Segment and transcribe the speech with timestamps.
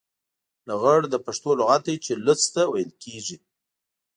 [0.67, 3.37] لغړ د پښتو لغت دی چې لوڅ ته ويل کېږي.